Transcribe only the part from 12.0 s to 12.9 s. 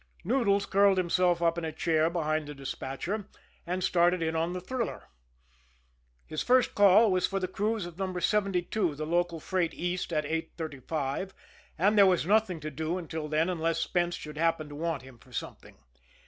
was nothing to